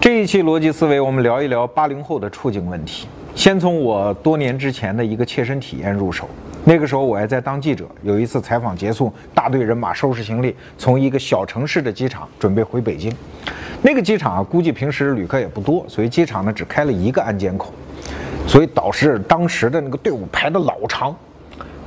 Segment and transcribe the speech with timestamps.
[0.00, 3.08] 这一期逻辑思维，我们聊一聊八零后的处境问题。
[3.34, 6.28] 先从我多年之前的一个切身体验入手。
[6.64, 13.12] 那个时候我还在当记者，有一次采访结束，大队人马收拾行李，从一个小城市的机场准备回北京。
[13.82, 17.72] 那个机场啊，估计平时旅客也不多，所以机场呢只开了一个安检口，
[18.46, 21.12] 所以导致当时的那个队伍排的老长。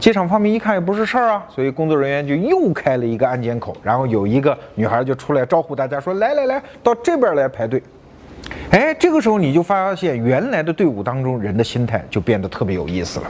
[0.02, 7.82] 机场方面一看也不是事儿啊，所以工作人员就又开了一个安检口，然后有一个女孩就出来招呼大家说：“来来来，到这边来排队。”
[8.72, 13.26] 哎，这个时候你就发现，原来的队伍当中人的心态就变得特别有意思了。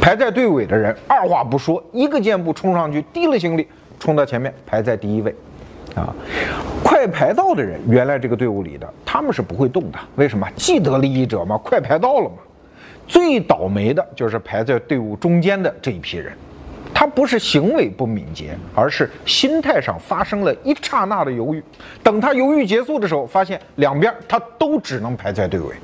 [0.00, 3.66] 排在队尾的人二话不说，一个箭步冲上去，提了行李，
[3.98, 5.34] 冲到前面排在第一位。
[5.94, 6.14] 啊，
[6.84, 10.46] 快排到的人，原来这个队伍里的他们是不会动的，为什么？
[10.54, 12.36] 既得利益者嘛，快排到了嘛。
[13.08, 16.32] 最倒霉的就是排在队伍中间的这一批人。
[16.98, 21.62] 他不是行为不敏捷，而是心态上发生了一刹那的犹豫。
[22.02, 25.74] 等他犹豫结束的时候，发现两边他都只能排在队尾。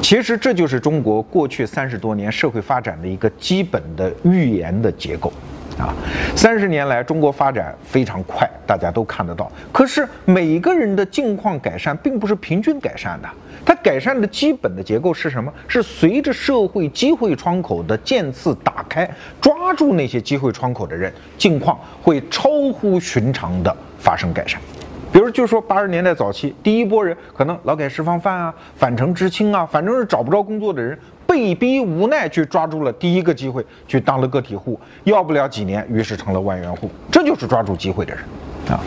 [0.00, 5.32] 其实这就是中国过去三十多年社会发展的一个基本的预言的结构。
[5.76, 5.92] 啊，
[6.36, 9.50] 三十年来中国发展非常快，大家都看得到。
[9.72, 13.28] 可是每个人的境况改善并不是平均改善的，
[13.64, 15.52] 它改善的基本的结构是什么？
[15.66, 19.08] 是随着社会机会窗口的渐次打开，
[19.40, 24.60] 抓住那些机会窗口的人，境况会超乎寻常的发生改善。
[25.12, 30.98] 比如，就是说八十年代早期，第一波人可能劳改释放犯啊、返城知青啊，反正是找不着工作的人。
[31.26, 36.90] 被逼无奈去抓住了第一个机会，去当了个体户，要不了几年，于是成了万元户。
[37.10, 38.22] 这就是抓住机会的人
[38.68, 38.78] 啊。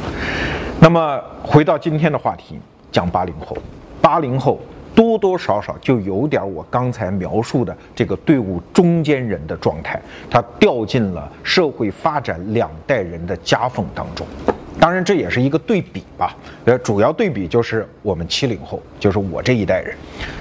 [0.79, 2.59] 那么回到今天的话题，
[2.91, 3.57] 讲八零后，
[4.07, 4.57] 八零后
[4.95, 14.25] 多多少少就有点我刚才描述的这个队伍中间人的状态，他掉进了社会发展两代人的夹缝当中。
[14.79, 16.35] 当然，这也是一个对比吧。
[16.65, 19.95] 呃，主要对比就是我们七零后，就是我这一代人。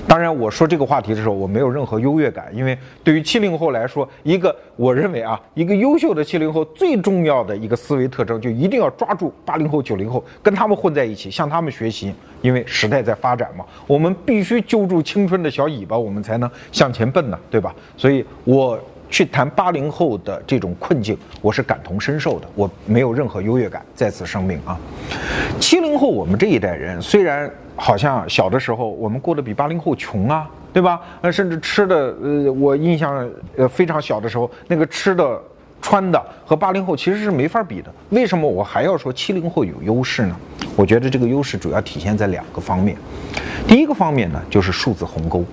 [0.06, 12.14] 当然，我说这个话题的时候，我没有任何优越感，因为对于七零后来说，一个我认为啊，一个优秀的七零后最重要的一个思维特征，就一定要抓住八零后、九零后，跟他们混在一起，向他们学习。
[12.42, 17.74] 因为时代在发展嘛，我们必须揪住青春的小尾巴，我们才能向前奔呢，对吧？
[17.96, 18.78] 所以，我。
[19.08, 24.78] 去谈八零后的这种困境，我是感同身受的，我没有任何优越感，在此声明啊。
[25.60, 31.00] 七零后我们这一代人，虽然好像小的时候我们过得比八零后穷啊，对吧？
[31.20, 35.40] 呃，甚至吃的，呃，我印象呃非常小的时候，那个吃的、
[35.80, 37.92] 穿的和八零后其实是没法比的。
[38.10, 40.36] 为什么我还要说七零后有优势呢？
[40.74, 42.96] 我觉得这个优势主要体现在两个方面。
[43.66, 45.44] 第一个方面呢，就是数字鸿沟。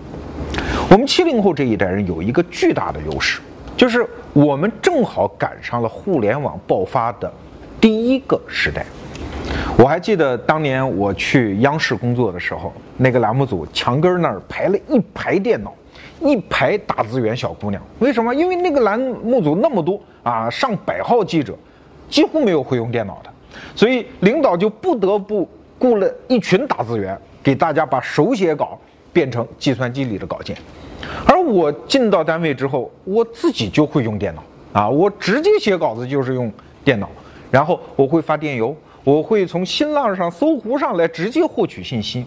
[0.89, 3.41] 我们七零后这一代人有一个巨大的优势，
[3.75, 7.31] 就是我们正好赶上了互联网爆发的
[7.81, 8.85] 第一个时代。
[9.75, 15.73] 我还记得当年我去央视工作的时候，那个栏目组墙根那儿排了一排电脑，
[16.21, 17.81] 一排打字员小姑娘。
[17.97, 18.33] 为什么？
[18.33, 21.55] 因为那个栏目组那么多啊，上百号记者，
[22.07, 23.29] 几乎没有会用电脑的，
[23.75, 28.79] 所以领导就不得不雇了一群打字员，给大家把手写稿。
[29.13, 30.57] 变成计算机里的稿件，
[31.25, 34.43] 而我进到单位之后，我自己就会用电脑。
[34.73, 36.51] 啊，我直接写稿子就是用
[36.83, 37.07] 电脑，
[37.51, 42.25] 然后我会发电邮，我会从新浪上、搜狐上来直接获取信息，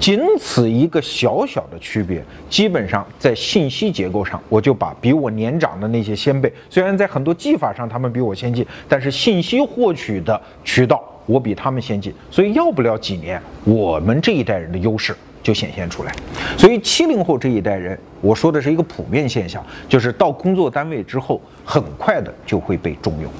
[0.00, 15.14] 仅此一个小小的区别，基本上在信息结构上，我就把比我年长的那些先辈，虽然在很多技法上他们比我先进，但是信息获取的渠道我比他们先进，所以要不了几年，我们这一代人的优势。
[15.46, 16.12] 就显现出来，
[16.58, 23.30] 所以七零后这一代人，我说的是一个普遍现象，就是到工作单位之后，很快的就会被重用，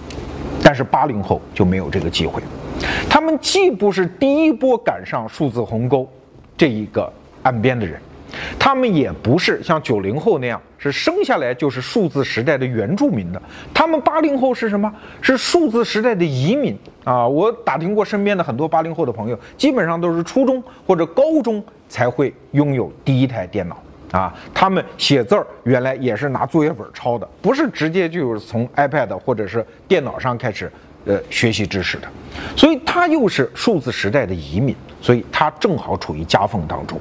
[0.62, 2.40] 但是八零后就没有这个机会，
[3.10, 6.08] 他们既不是第一波赶上数字鸿沟
[6.56, 7.12] 这一个
[7.42, 8.00] 岸边的人。
[8.58, 13.40] 他们也不是像九零后那样是生下来就是数字时代的原住民的，
[13.72, 14.92] 他们八零后是什么？
[15.22, 17.26] 是数字时代的移民啊！
[17.26, 24.34] 我打听过身边的很多八零后的朋友，基本上都是初中或者高中才会拥有第一台电脑啊。
[24.54, 30.70] 他们写字儿原来也是拿作业本抄的，不是直接就是从 iPad 或者是电脑上开始。
[31.08, 32.08] 呃，学习知识的，
[32.56, 36.98] 所以他又是数字时代的移民，所以他正好处于夹缝当中。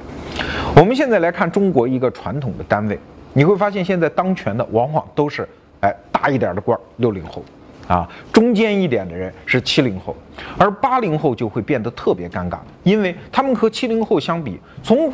[0.76, 2.96] 我们现在来看中国一个传统的单位，
[3.32, 5.44] 你会发现现在当权的往往都是
[5.80, 7.44] 哎大一点的官儿，六零后，
[7.86, 10.16] 啊中间一点的人是七零后，
[10.58, 15.12] 而八零后就会变得特别尴尬，因为他们和七零后相比，从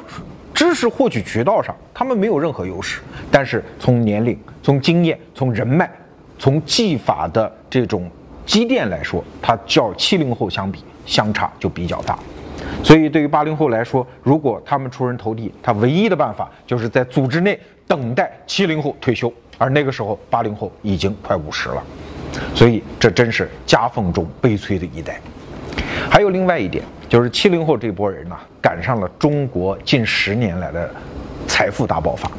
[0.53, 5.91] 知识获取渠道上他们没有任何优势，但是从年龄、从经验、从人脉、
[6.39, 8.11] 从技法的这种。
[8.45, 12.19] 积淀来说，它较七零后相比相差就比较大。
[12.83, 21.81] 所以对于八零后来说，如果他们出人头地，他唯一的办法就是在组织内等待七零后退休，而那个时候八零后已经快五十了，
[22.55, 25.20] 所以这真是夹缝中悲催的一代。
[26.11, 30.90] 还有另外一点，就是七零后这波人呢，赶上了中国近十年来的
[31.46, 32.31] 财富大爆发。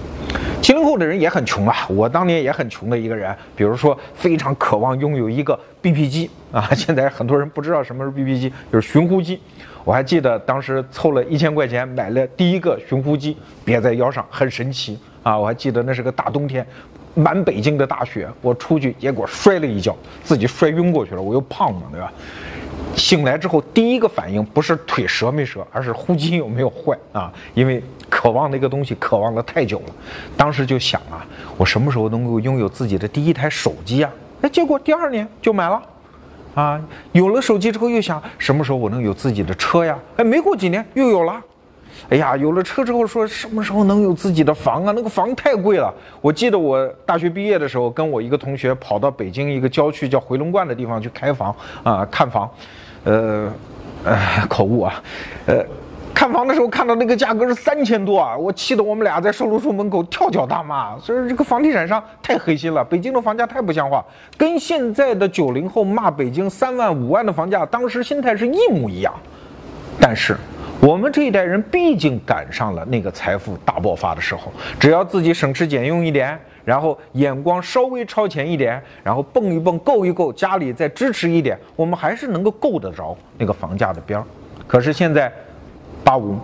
[0.62, 3.36] 七零后的人也很穷啊，我当年也很穷的一个人。
[3.56, 9.40] 比如说，非常渴望拥有一个 BP 机啊， 现在很多人不知道什么是 BP 机，就是寻呼机。
[9.84, 13.36] 我还记得当时凑了一千块钱买了第一个寻呼机，
[13.66, 15.38] 别在腰上，很神奇啊！
[15.38, 16.66] 我还记得那是个大冬天，
[17.14, 21.22] 满北京的大雪，我出去结果摔了一跤，自己摔晕过去了。
[21.22, 22.12] 我又胖嘛，对吧？
[22.96, 27.32] 醒来之后，第一个反应不是腿折没折，而是呼机有没有坏啊？
[27.54, 29.86] 因为渴望那个东西，渴望了太久了。
[30.38, 31.26] 当时就想啊，
[31.58, 34.12] 我什么时候能够拥有自己的第一台手机啊？
[34.42, 35.82] 哎，结果第二年就买了，
[36.54, 36.82] 啊，
[37.14, 39.98] 有了手机之后又想什么时候我能有自己的车呀？
[40.18, 41.42] 哎，没过几年又有了。
[42.10, 44.94] 哎呀，有了车之后说什么时候能有自己的房啊？
[44.96, 45.92] 那个房太贵了。
[46.22, 52.50] 我记得我大学毕业的时候，跟我一个同学跑到北京一个郊区叫回龙观的地方去开房啊，看房。
[53.06, 53.52] 呃，
[54.06, 54.18] 呃，
[54.48, 55.04] 口误啊，
[55.46, 55.62] 呃，
[56.14, 60.98] 看房的时候看到那个价格是三千多啊，我气得我们俩在售楼处门口跳脚大骂。
[61.00, 64.02] 所以这个房地产商太黑心了，北京的房价太不像话，
[64.38, 69.14] 跟现在的九零后骂北京三万五万的房价，当时心态是一模一样。
[70.00, 70.38] 但是
[70.86, 76.38] 我们这一代人毕竟赶上了那个财富大爆发的时候，只要自己省吃俭用一点。
[76.66, 84.26] 然后眼光稍微超前一点，然后蹦一蹦够一够，家里再支持一点，我们还是能够够得着那个房价的边儿。
[84.66, 85.30] 可是现在，
[86.06, 86.38] 八五、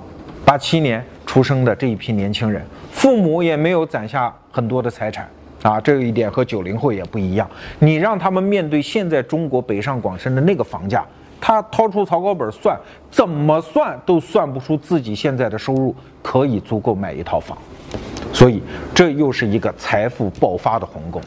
[0.43, 5.29] 八七年出生的这一批年轻人，父母也没有攒下很多的财产
[5.63, 7.49] 啊，这一点和九零后也不一样。
[7.79, 11.05] 你让他们面对现在中国北上广深的那个房价，
[11.41, 12.77] 他掏出草稿本算，
[13.09, 17.57] 怎么算都算不出自己现在的收入可以足够买一套房。
[18.33, 18.61] 所以，
[18.93, 21.19] 这又是一个财富爆发的鸿沟。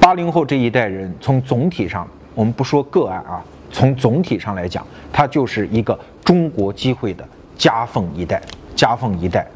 [0.00, 7.26] 八零后这一代人，从总体上，我们不说个案啊，从总体上来讲，他就是一个中国机会的
[7.56, 8.40] 夹缝一代。
[8.76, 9.46] 夹缝一代，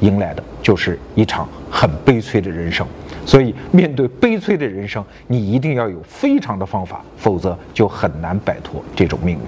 [0.00, 2.86] 迎来的就是一场很悲催的人生。
[3.26, 9.42] 所以，面对悲催的人生，你一定要有非常的方法，否则就很难摆脱这种命运。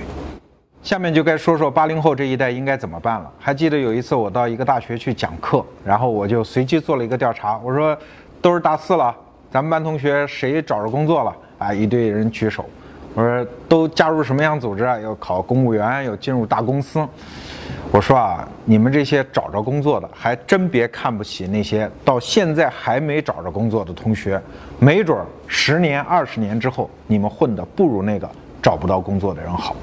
[0.82, 3.30] 下面就该说说八零后这一代应该怎么办了。
[3.38, 7.96] 还记得有一次我到一个大学去讲课，然后我就随机做了一个调查，我说
[8.42, 9.14] 都是大四了，
[9.50, 11.34] 咱们班同学谁找着工作了？
[11.58, 12.64] 啊，一堆人举手。
[13.12, 14.98] 我说都加入什么样组织啊？
[15.00, 17.06] 要考公务员，要进入大公司。
[17.92, 24.40] 我说啊，你们这些找着工作的，还真别看不起那些到现在还没找着工作的同学，
[24.78, 28.30] 没准十年、二十年之后，你们混的不如那个
[28.62, 29.74] 找不到工作的人好。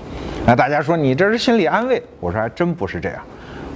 [0.45, 3.21] 那大家说你这是心理安慰，我说还真不是这样，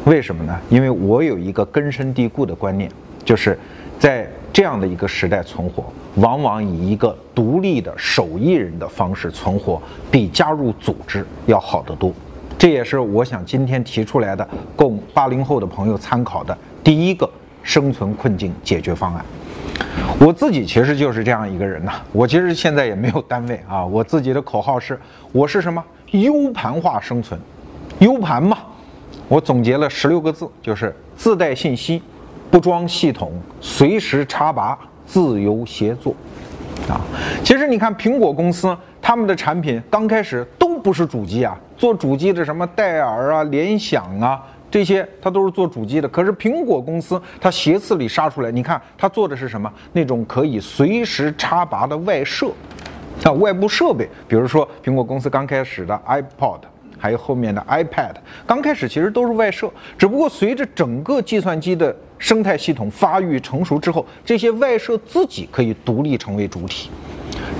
[0.06, 0.58] 为什么呢？
[0.70, 2.90] 因为我有一个根深蒂固的观念，
[3.26, 3.60] 就是
[4.00, 5.84] 在这样的一个时代存活，
[6.16, 12.14] 往往以一个独立的手艺人的方式存活，比加入组织要好得多。
[12.62, 17.28] 这也是我想今天提出来的，供八零后的朋友参考的第一个
[17.64, 19.26] 生存困境解决方案。
[20.20, 24.96] 我自己其实就是这样一个人呐，我其实现在也没有单位啊，我自己的口号是，
[25.32, 27.42] 我是什么？U 盘化生存
[27.98, 28.60] ，U 盘嘛，
[29.28, 32.04] 我总结了十六个字，就是自带信息，
[32.52, 34.78] 不装系统，随时插拔，
[35.08, 36.14] 自由协作。
[36.88, 37.02] 啊，
[37.44, 46.08] 其实你看苹果公司他们的产品刚开始都不是主机啊，做主机的什么戴尔啊、联想啊这些，它都是做主机的。
[46.08, 49.74] 可是苹果公司它斜刺里杀出来，你看它做的是什么？
[49.92, 52.52] 那种可以随时插拔的外设。
[53.20, 56.60] 像外部设备，比如说苹果公司刚开始的 iPod，
[57.00, 58.14] 还有后面的 iPad，
[58.46, 66.92] 刚开始其实都是外设，只不过随着整个计算机的生态系统发育成熟之后，这些外设自己可以独立成为主体，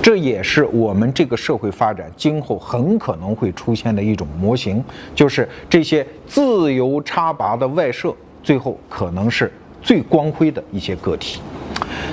[0.00, 4.82] 这也是我们这个社会发展今后很可能会出现的一种模型，
[5.14, 11.40] 就是这些自由插拔的外设，最后可能是最光辉的一些个体，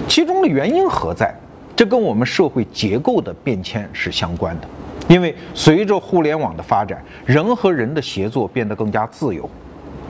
[0.08, 1.34] 其中的原因何在？
[1.76, 4.68] 这跟我们社会结构的变迁是相关的，
[5.08, 9.50] 因为随着互联网的发展，人和人的协作变得更加自由。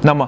[0.01, 0.27] 那么，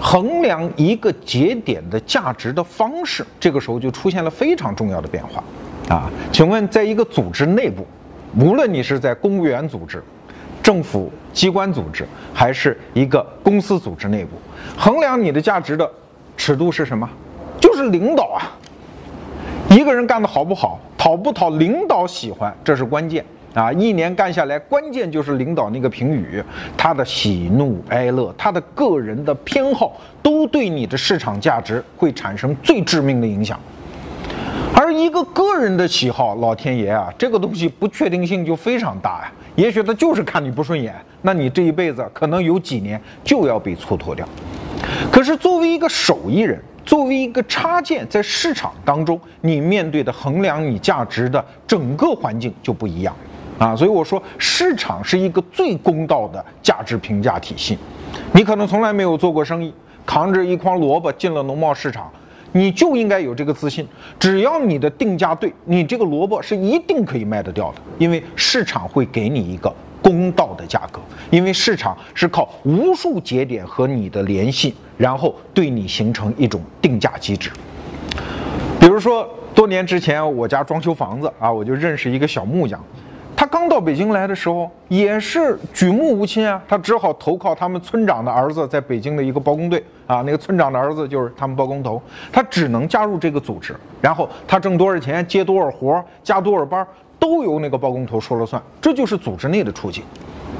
[0.00, 5.44] 衡量一个节点的价值的方式，这个时候就出现了非常重要的变化。
[5.90, 7.84] 啊，请问，在一个组织内部，
[8.38, 10.00] 无论你是在公务员组织、
[10.62, 14.36] 政府机关组织，还是一个公司组织内部，
[14.78, 15.90] 衡量你的价值的
[16.36, 17.08] 尺度是什么？
[17.60, 18.54] 就是领导啊。
[19.68, 26.40] 一个人干得好不好，讨不讨领导喜欢，这是关键啊，一年干下来，关键就是领导那个评语，
[26.76, 33.58] 他的喜怒哀乐，他的个人的偏好，都对你的市场价值会产生最致命的影响。
[34.74, 39.32] 而一个个人的喜好，老天爷啊，这个东西不确定性就非常大呀。
[39.56, 44.26] 也许他就是看你不顺眼，那你这一辈子可能有几年就要被蹉跎掉。
[45.12, 53.14] 可是作为一个手艺人，作为一个插件，在市场当中，你面对的衡量你价值的整个环境就不一样
[53.58, 53.76] 啊。
[53.76, 57.76] 所以我说，市场是一个最公道的价值评价体系。
[58.32, 59.74] 你可能从来没有做过生意，
[60.06, 62.10] 扛着一筐萝卜进了农贸市场。
[62.52, 63.86] 你就应该有这个自信，
[64.18, 77.50] 只要你的定价对，你这个萝卜是一定可以卖得掉的，因为市场会给你一个公道的价格，因为市场是靠无数节点和你的联系，然后对你形成一种定价机制。
[78.80, 82.82] 比如说，多年之前我家装修房子啊，我就认识一个小木匠。
[83.40, 90.20] 他刚到北京来的时候，也是举目无亲啊，他只好投靠他们村长的儿子，在北京的一个包工队啊。
[90.26, 96.86] 那个村长的儿子就是他们包工头，他只能加入这个组织，然后他挣多少钱，接多少活，加多少班，
[97.18, 100.04] 都由那个包工头说了算，这就是组织内的处境。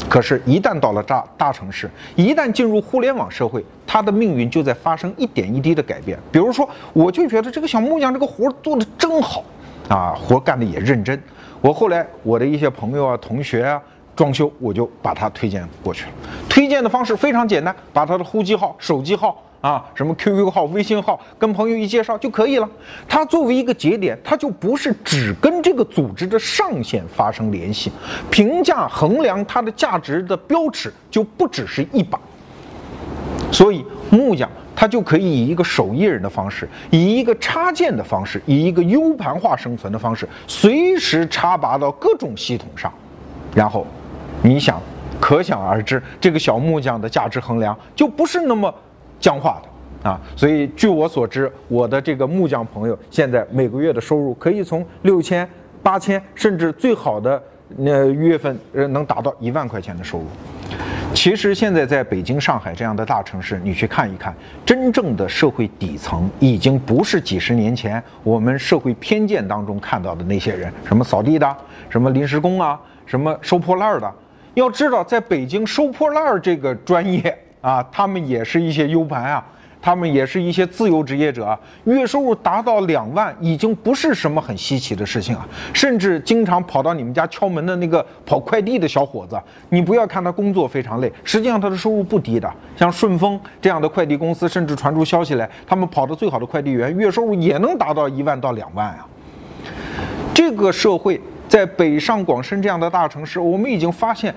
[0.08, 6.18] 可是，一旦到了大大城市，一旦进入互联网社会，他的命运就在发生一点一滴的改变。
[6.32, 9.44] 比如说，我就觉得这个小木匠这个活做的真好
[9.86, 11.22] 啊，活干的也认真。
[11.60, 13.80] 我后来我的一些朋友啊、同学啊，
[14.16, 16.12] 装修我就把他推荐过去了。
[16.48, 22.68] 推荐的方式非常简单，把他的呼机号、手机号啊、什么 QQ 号、微信号跟朋友一介绍就可以了。
[23.06, 27.92] 他作为一个节点，他就不是只跟这个组织的上线发生联系，
[28.30, 32.18] 评价衡量它的价值的标尺就不只是一把。
[33.52, 34.48] 所以木匠。
[34.72, 42.90] 他就可以以一个手艺人的方式，以一个插件的方式，以一个 U 盘化生存的方式，随时插拔到各种系统上，
[43.54, 43.86] 然后，
[44.40, 44.80] 你想，
[45.20, 48.74] 可想而知，这个小木匠的价值衡量就不是那么
[49.18, 50.18] 僵化的啊。
[50.34, 55.46] 所以，据我所知，我的这个木匠朋友现在每个月的收入可以从六千、
[55.82, 57.42] 八千，甚至最好的
[57.76, 60.24] 那月份能达到一万块钱的收入。
[61.12, 71.56] 其实现在在北京、上海这样的大城市，你去看一看，真正的社会底层已经不是几十年前我们社会偏见当中看到的那些人，什么扫地的，
[71.90, 74.10] 什么临时工啊，什么收破烂的。
[74.54, 79.44] 要知道，在北京收破烂这个专业啊，他们也是一些 U 盘啊。
[79.82, 85.46] 他们也是一些自由职业者啊，月收入达到两万，已经不是什么很稀奇的事情啊。
[85.72, 92.52] 甚至经常跑到你们家敲门的那个跑快递的小伙子，你不要看他工作非常累，实际上他的收入不低的。
[92.76, 99.06] 像顺丰这样的快递公司，甚至传出消息来，他们跑的最好的快递员月收入也能达到一万到两万啊。
[100.34, 104.34] 这个社会在北上广深这样的大城市，我们已经发现。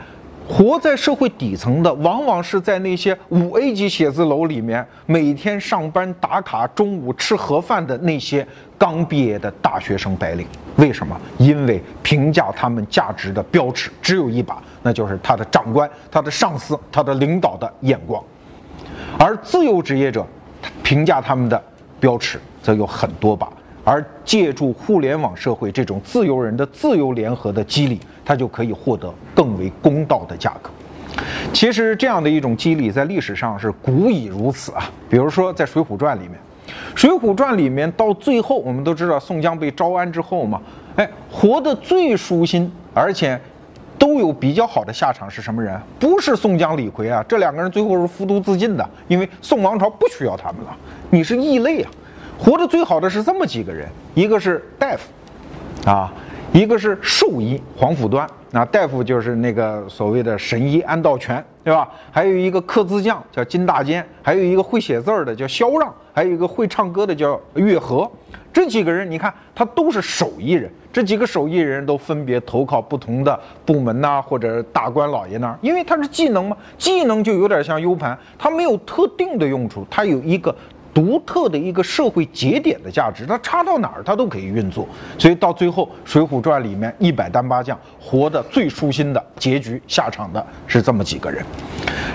[0.47, 8.45] 活在社会底层的，往往是在那些五 A 级写字楼里面每天上班打卡、中午吃盒饭的那些
[8.77, 10.45] 刚毕业的大学生白领。
[10.75, 11.19] 为什么？
[11.37, 18.21] 因为评价他们价值的标尺只有一把，那就是他的长官、他的上司、他的领导的眼光。
[19.17, 20.25] 而自由职业者
[20.83, 21.61] 评价他们的
[21.99, 23.47] 标尺则有很多把。
[23.83, 30.69] 而借助互联网社会这种自由人的自由联合的激励，他就可以获得更为公道的价格。
[31.51, 34.89] 其实这样的一种激励在历史上是古已如此啊。
[35.09, 36.37] 比如说在《水浒传》里面，
[36.95, 40.61] 《水浒传》里面到最后，我们都知道宋江被招安之后嘛，
[40.95, 43.39] 哎，活得最舒心，而且
[43.99, 45.79] 都有比较好的下场是什么人？
[45.99, 50.75] 不是宋江、李逵啊，这两个人最后是服毒自尽的，因为宋王朝不需要他们了，
[51.11, 51.91] 你是异类啊。
[52.43, 56.11] 活得最好的是这么几个人，一个是大夫，啊，
[56.51, 61.89] 一个是兽医黄甫端，那大夫就是那个所谓的神医安道全，对吧？
[62.11, 68.11] 还有一个刻字匠叫金大坚，还有一个会写字儿的叫萧让，还有一个会唱歌的叫月和。
[68.51, 80.53] 这几个人，你看他都是手艺人，这几个手艺人都分别投靠不同的部门呐，或者大官老爷那儿，因为他是技能嘛，技能就有点像 U 盘，它没有特定的用处，它有一个。
[80.93, 91.43] 独特的一个社会节点的价值，它插到哪儿它都可以运作，所以到最后《水浒传》里面一百单八将活得最舒心的结局下场的是这么几个人，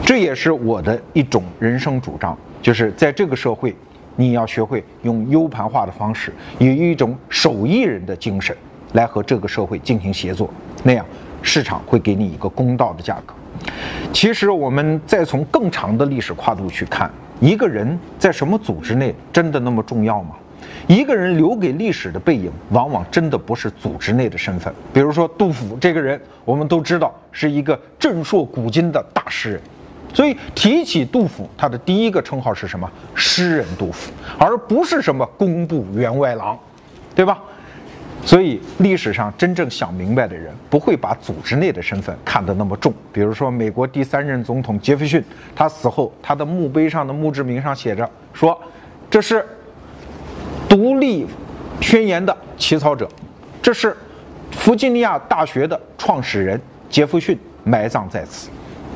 [0.05, 3.75] 这也是我的一种人生主张，就是在这个社会，
[4.15, 8.57] 你要学会用 U 盘化的方式，以一种手艺人的精神
[8.93, 10.49] 来和这个社会进行协作，
[10.85, 11.05] 那样
[11.43, 13.35] 市场会给你一个公道的价格。
[14.13, 17.11] 其实我们再从更长的历史跨度去看。
[17.41, 20.37] 一个人在什么组织内真的那么重要吗？
[20.87, 24.73] 一个人留给历史的背影，往往真的不是组织内的身份。
[24.93, 29.61] 比如说杜甫这个人，我们都知道是一个震烁古今的大诗人，
[30.15, 32.91] 所以提起杜甫，他的第一个称号是什么？
[33.15, 36.59] 诗人杜甫，而不是什么工部员外郎，
[37.15, 37.39] 对吧？
[38.25, 42.93] 所以历史上真正想明白的人，不会把组织内的身份看得那么重。
[43.13, 45.23] 比如说美国第三任总统杰弗逊，
[45.57, 48.59] 他死后，他的墓碑上的墓志铭上写着说
[49.11, 49.45] ：“这是。”
[50.69, 51.27] 独立
[51.81, 53.09] 宣言的起草者，
[53.63, 53.97] 这是
[54.51, 56.61] 弗吉尼亚大学的创始人
[56.91, 58.51] 杰弗逊埋葬在此。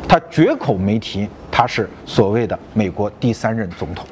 [0.07, 4.07] 他绝口没提他是所谓的美国第三任总统。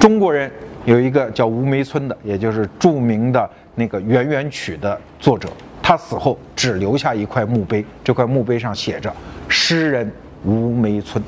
[0.00, 0.50] 中国人
[0.84, 5.48] 有一个叫吴梅村的，也就是著名的那个圆圆曲的作者，
[5.82, 9.12] 他死后只留下一块墓碑，这块墓碑上写着
[9.48, 10.10] “诗人
[10.44, 11.22] 吴梅村”。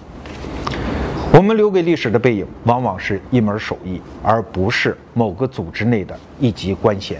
[1.35, 7.19] 我们留给历史的背影，往往是一门手艺，而不是某个组织内的一级官衔。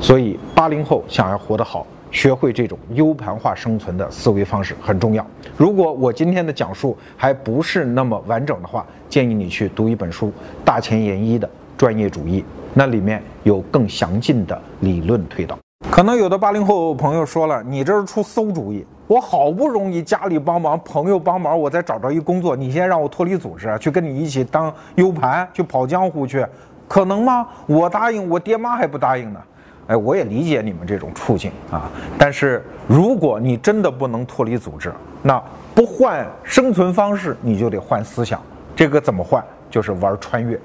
[0.00, 5.26] 所以，八零后想要活得好，学会这种 U 盘化生存的思维方式很重要。
[5.56, 10.26] 如果我今天的讲述还不是那么完整的话，建议你去读一本书
[10.64, 12.40] 《大前研一的专业主义》，
[12.74, 15.56] 那里面有更详尽的理论推导。
[15.90, 18.84] 可能有的八零后朋友说了，你这是出馊主意。
[19.06, 26.44] 我好不容易家里帮忙，朋友帮忙，我再找着一工作，你先让我脱离组织，去跟你一起当 U 盘，去跑江湖去，
[26.86, 27.48] 可能吗？
[27.66, 29.40] 我答应，我爹妈还不答应呢。
[29.88, 31.90] 哎，我也理解你们这种处境啊。
[32.16, 34.92] 但是如果你真的不能脱离组织，
[35.22, 35.42] 那
[35.74, 38.40] 不换生存方式，你就得换思想。
[38.76, 39.42] 这个怎么换？
[39.68, 40.58] 就是玩穿越。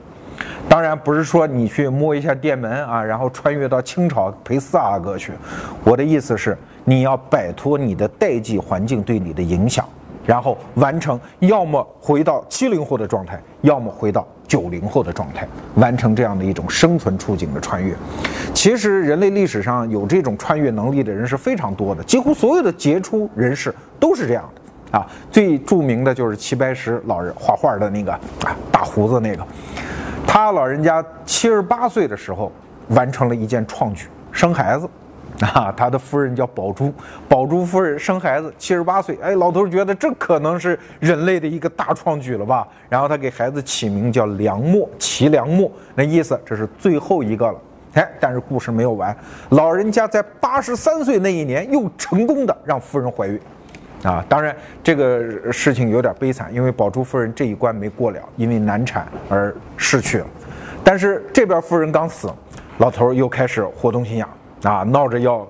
[0.67, 5.31] 当然不是说你去摸一下电门啊，然后穿越到清朝陪四阿哥去。
[5.83, 9.87] 我的意思是，你要摆脱你的代际环境对你的影响，
[10.25, 17.93] 然后完成要么回到七零后的状态，要么回到九零后的状态，完成这样的一种生存处境的穿越。
[18.53, 24.61] 其实人类历史上有这种穿越能力的人是非常多的，几乎所有的杰出人士都是这样的。
[24.97, 29.43] 啊，最著名的就是齐白石老人画画的那个啊，大胡子那个。
[30.27, 32.51] 他老人家七十八岁的时候，
[32.89, 34.87] 完成了一件创举，生孩子，
[35.53, 36.93] 啊，他的夫人叫宝珠，
[37.27, 42.67] 宝珠夫人生孩子，七十八岁，哎，老头觉得这可能是人类的一个大创举了吧？
[42.87, 47.59] 然后他给孩子起名叫梁默，齐梁默，那意思这是最后一个了。
[47.95, 49.15] 哎，但是故事没有完，
[49.49, 53.39] 老人家在八十三岁那一年又成功的让夫人怀孕。
[54.03, 60.27] 啊，当然这个事情有点悲惨，因为宝珠夫人这一关没过了，因为难产而逝去了。
[60.83, 62.29] 但是这边夫人刚死，
[62.79, 64.27] 老头又开始活动心眼
[64.63, 65.47] 啊，闹着要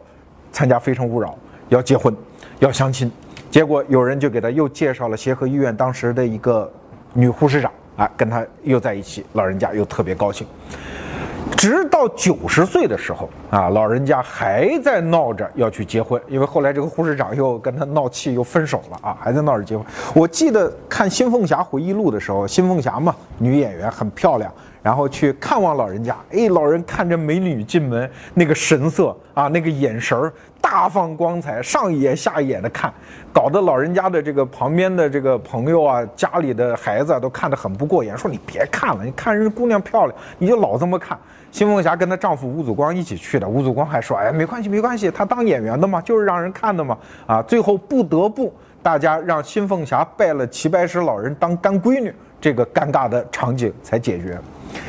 [0.52, 1.30] 参加《非诚勿扰》，
[1.70, 2.16] 要结婚，
[2.60, 3.12] 要相亲。
[3.50, 6.72] 结果有人就给他又介绍了协和医院当时的一个
[7.14, 10.46] 女护士长啊，跟他又在一起，老人家又特别高兴。
[11.56, 19.86] 直到九十岁的时候啊，老人家还在闹着要去结婚，因为后来这个护士长又跟他闹气，又分手了啊，还在闹着结婚。
[20.16, 24.52] 我记得看《新凤霞回忆录》的时候，新凤霞嘛，女演员很漂亮，
[24.84, 32.94] 然后去看望老人家，哎，老人看着美女进门，那个神色啊，那个眼神儿大放光彩，上一眼下一眼的看，
[33.32, 41.18] 搞得老人家的这个旁边的这个朋友啊，家里的孩子啊，都看得很不过眼，说你别看了，你看人姑娘漂亮，你就老这么看。
[41.50, 54.36] 新凤霞跟她丈夫吴祖光一起去的，吴祖光还说：“哎，没关系，没关系，她当演员的嘛，就是让人看的嘛。”啊，最后不得不大家让新凤霞拜了齐白石老人当干闺女，这个尴尬的场景才解决。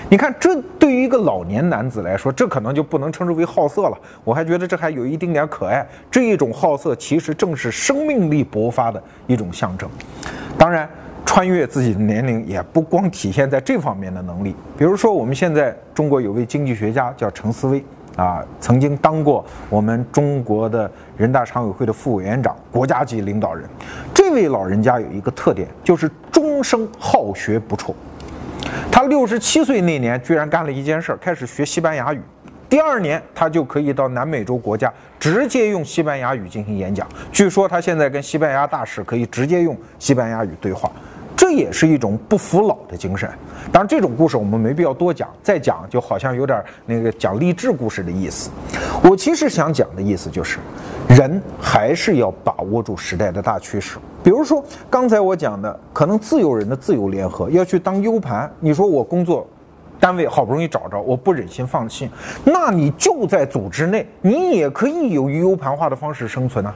[0.08, 3.98] 你看，这对于一个老年男子来说，这可能就不能称之为好色了。
[4.22, 5.86] 我还觉得这还有一丁点可爱。
[6.10, 9.88] 这一种好色，其实正是生命力勃发的一种象征。
[10.58, 10.88] 当然。
[11.26, 17.82] 穿越自己的年龄也不光体现在这方面的能力，比如说我们现在中国有位经济学家叫程思威，
[18.14, 23.66] 啊，曾经当过我们中国的人大常委会的副委员长，国家级领导人。
[24.12, 27.94] 这位老人家有一个特点，就是终生好学不辍。
[28.94, 32.22] 他六十七岁那年居然干了一件事，开始学西班牙语。
[32.68, 37.04] 第二年他就可以到南美洲国家直接用西班牙语进行演讲。
[37.32, 40.92] 据说他现在跟西班牙大使可以直接用西班牙语对话。
[41.36, 43.28] 这也是一种不服老的精神。
[43.72, 48.50] 当然，这种故事我们没必要多讲，再讲就好像有点那个讲励志故事的意思。
[49.02, 50.58] 我其实想讲的意思就是，
[51.08, 53.98] 人还是要把握住时代的大趋势。
[54.22, 59.46] 比如说刚才我讲的，可能自由人的自由联合要去当 U 盘，你说我工作
[59.98, 62.08] 单位好不容易找着，我不忍心放弃，
[62.44, 66.74] 那你就在组织内，你也可以有 U 盘化的方式生存啊。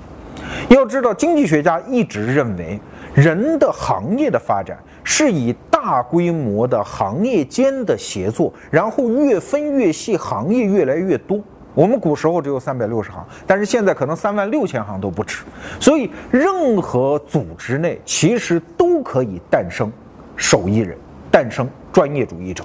[0.68, 2.81] 要知道，经济学家一直认为。
[3.19, 11.41] 人的行业的发展是以大规模的行业间的协作，然后越分越细，行业越来越多。
[11.75, 15.43] 我们古时候只有三百六十行，但是现在可能三万六千行都不止。
[15.81, 19.91] 所以，任何组织内其实都可以诞生
[20.37, 20.97] 手艺人，
[21.29, 22.63] 诞生专业主义者。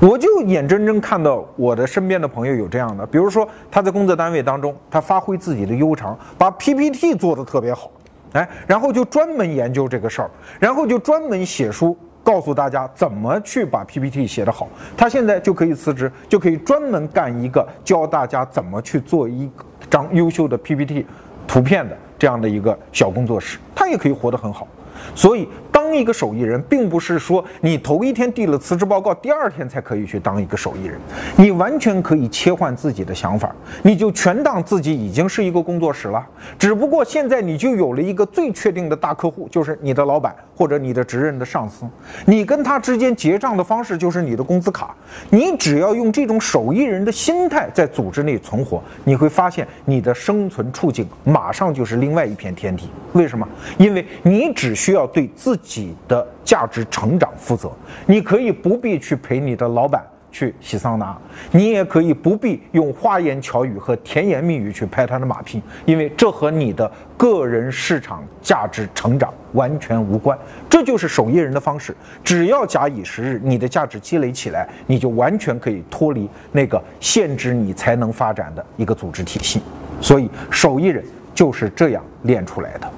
[0.00, 7.90] 我就眼睁睁看到我的身边的朋友有这样的，比如说他在工作单位当中，他发挥自己的优长，把 PPT 做得特别好，
[8.32, 11.96] 哎，然后就专门研究这个事儿，然后就专门写书。
[12.24, 19.50] 告诉大家怎么去把 PPT 写得好，他现在就可以辞职，就可以专门干一个教大家怎么去做一
[19.90, 21.04] 张优秀的 PPT
[21.48, 24.68] 图片的这样的一个小工作室，他也可以活得很好。
[25.16, 25.48] 所以，
[25.92, 30.98] 当一个手艺人，并不是说你头一天递了辞职报告，第二天才可以去当一个手艺人。
[31.36, 36.26] 你完全可以切换自己的想法，你就全当自己已经是一个工作室了。
[36.58, 41.84] 只不过现在你就有了一个最确定的大客户，就是你的老板或者你的直任的上司。
[42.24, 44.94] 你跟他之间结账的方式就是你的工资卡。
[45.28, 52.88] 你只要用这种手艺人的心态在组织内存活，你会发现你的生存处境马上就是另外一片天地。
[53.14, 53.44] 为什么？
[53.76, 57.72] 因为你只需要对自己的价值成长负责，
[58.06, 60.00] 你可以不必去陪你的老板
[60.32, 61.16] 去洗桑拿，
[61.50, 70.36] 你也可以不必用花言巧语和甜言蜜语去拍他的马屁，因为这和你的个人市场价值成长完全无关。
[70.68, 79.60] 这就是手艺人的方式，只要假以时日，你的价值积累起来，你就完全可以脱离那个限制你才能发展的一个组织体系。
[80.00, 82.90] 所以，手艺人就是这样练出来的。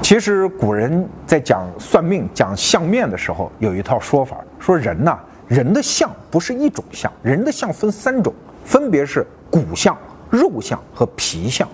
[0.00, 8.32] 其实古人在讲算命、讲相面的时候，有一套说法，说人呐，人的相不是一种相，人的相分三种，
[8.64, 9.96] 分别是骨相、
[10.30, 11.66] 肉相和皮相。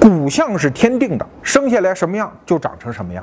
[0.00, 3.22] 骨相是天定的，生下来什么样就长成什么样，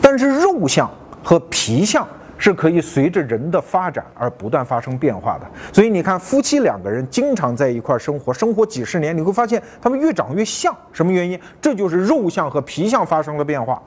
[0.00, 0.88] 但是肉相
[1.22, 2.06] 和皮相。
[2.38, 10.76] 是可以随着人的发展而不断发生变化的，所以你看，夫妻两个人经常在一块生活，生活几十年，你会发现他们越长越像。
[10.90, 11.38] 什么原因？
[11.60, 13.80] 这就是肉相和皮相发生了变化。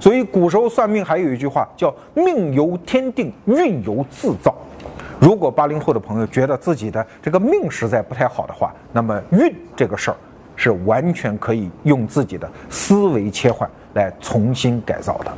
[0.00, 4.54] 所以古时候算命还有一句话叫“命由天定，运由自造”。
[5.20, 10.16] 如果八零后的朋友觉得自己的这个命实在不太好的话，那么运这个事儿
[10.56, 15.32] 是完全可以用自己的思维切换来重新改造的。